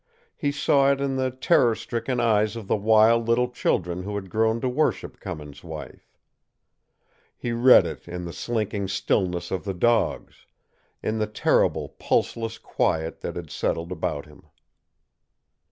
[0.35, 4.31] He saw it in the terror stricken eyes of the wild little children who had
[4.31, 6.17] grown to worship Cummins' wife.
[7.37, 10.47] He read it in the slinking stillness of the dogs,
[11.03, 14.45] in the terrible, pulseless quiet that had settled about him.